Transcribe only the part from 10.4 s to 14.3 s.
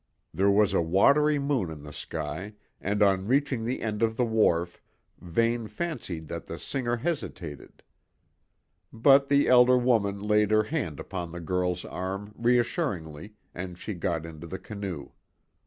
her hand upon the girl's arm reassuringly and she got